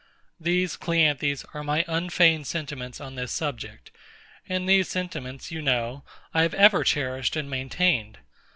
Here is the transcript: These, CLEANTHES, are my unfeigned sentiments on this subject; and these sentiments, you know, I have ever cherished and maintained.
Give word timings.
These, 0.39 0.77
CLEANTHES, 0.77 1.45
are 1.53 1.63
my 1.63 1.85
unfeigned 1.87 2.47
sentiments 2.47 2.99
on 2.99 3.13
this 3.13 3.31
subject; 3.31 3.91
and 4.49 4.67
these 4.67 4.87
sentiments, 4.89 5.51
you 5.51 5.61
know, 5.61 6.03
I 6.33 6.41
have 6.41 6.55
ever 6.55 6.83
cherished 6.83 7.35
and 7.35 7.47
maintained. 7.47 8.17